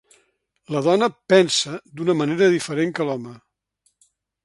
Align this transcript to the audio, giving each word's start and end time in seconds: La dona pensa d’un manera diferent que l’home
La 0.75 0.81
dona 0.87 1.09
pensa 1.35 1.75
d’un 1.99 2.11
manera 2.23 2.51
diferent 2.57 2.97
que 3.01 3.11
l’home 3.11 3.39